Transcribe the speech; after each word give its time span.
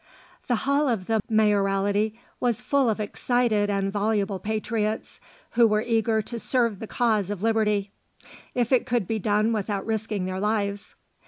The 0.47 0.55
hall 0.65 0.89
of 0.89 1.05
the 1.05 1.19
Mayoralty 1.29 2.19
was 2.39 2.59
full 2.59 2.89
of 2.89 2.99
excited 2.99 3.69
and 3.69 3.93
voluble 3.93 4.39
patriots 4.39 5.19
who 5.51 5.67
were 5.67 5.83
eager 5.83 6.23
to 6.23 6.39
serve 6.39 6.79
the 6.79 6.87
cause 6.87 7.29
of 7.29 7.43
Liberty, 7.43 7.91
if 8.55 8.71
it 8.71 8.87
could 8.87 9.07
be 9.07 9.19
done 9.19 9.53
without 9.53 9.85
risking 9.85 10.25
their 10.25 10.39
lives. 10.39 10.95